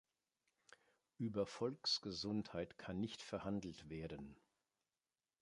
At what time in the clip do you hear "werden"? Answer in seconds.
3.91-4.35